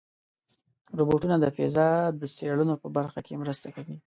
[0.97, 1.89] روبوټونه د فضا
[2.19, 3.95] د څېړنو په برخه کې مرسته کوي.